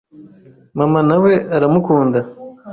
Mama 0.77 0.99
na 1.09 1.17
we 1.23 1.33
aramukunda 1.55 2.19